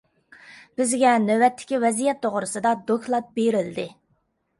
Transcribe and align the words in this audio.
بىزگە 0.79 1.11
نۆۋەتتىكى 1.25 1.79
ۋەزىيەت 1.83 2.21
توغرىسىدا 2.23 2.71
دوكلات 2.89 3.29
بېرىلدى. 3.37 3.87